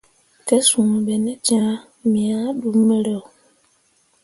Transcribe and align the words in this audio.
Te 0.45 0.55
sũũ 0.67 0.95
be 1.05 1.15
ne 1.25 1.33
cãã, 1.45 1.65
me 2.11 2.21
ah 2.39 2.51
ɗuu 2.59 2.75
mbǝro. 2.87 3.17